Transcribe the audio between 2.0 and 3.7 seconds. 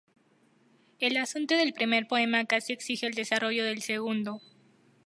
poema casi exige el desarrollo